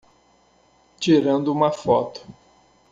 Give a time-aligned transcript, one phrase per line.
[0.99, 2.25] Tirando uma foto